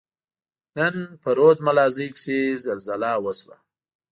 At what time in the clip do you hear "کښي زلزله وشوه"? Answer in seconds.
2.15-3.55